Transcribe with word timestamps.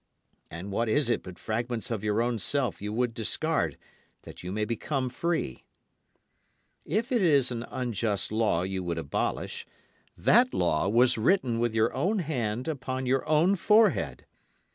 And 0.49 0.71
what 0.71 0.89
is 0.89 1.11
it 1.11 1.21
but 1.21 1.37
fragments 1.37 1.91
of 1.91 2.03
your 2.03 2.23
own 2.23 2.39
self 2.39 2.81
you 2.81 2.91
would 2.91 3.13
discard 3.13 3.77
that 4.23 4.41
you 4.41 4.51
may 4.51 4.65
become 4.65 5.09
free? 5.11 5.63
If 6.85 7.11
it 7.11 7.21
is 7.21 7.51
an 7.51 7.67
unjust 7.69 8.31
law 8.31 8.63
you 8.63 8.81
would 8.83 8.97
abolish, 8.97 9.67
that 10.17 10.55
law 10.55 10.89
was 10.89 11.19
written 11.19 11.59
with 11.59 11.75
your 11.75 11.93
own 11.93 12.17
hand 12.17 12.67
upon 12.67 13.05
your 13.05 13.29
own 13.29 13.55
forehead. 13.55 14.25